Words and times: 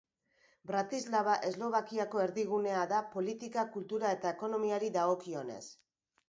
Bratislava 0.69 1.35
Eslovakiako 1.49 2.21
erdigunea 2.23 2.87
da 2.93 3.03
politika, 3.17 3.67
kultura 3.77 4.13
eta 4.17 4.33
ekonomiari 4.37 4.91
dagokienez. 4.97 5.63